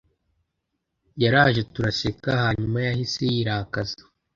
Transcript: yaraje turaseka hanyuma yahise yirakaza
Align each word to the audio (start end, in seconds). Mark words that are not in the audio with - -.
yaraje 1.23 1.61
turaseka 1.73 2.29
hanyuma 2.43 2.77
yahise 2.87 3.21
yirakaza 3.33 4.01